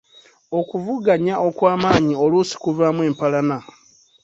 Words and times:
Okuvuganya 0.59 1.35
okw’amaanyi 1.47 2.15
oluusi 2.25 2.55
kuvaamu 2.63 3.01
empalana. 3.09 3.57